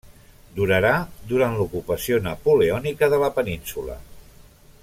[0.59, 0.93] Durarà
[1.33, 4.03] durant l'ocupació napoleònica de la península.